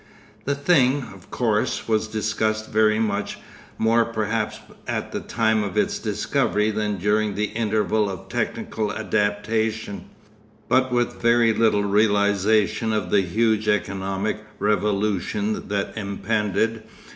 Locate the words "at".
4.87-5.11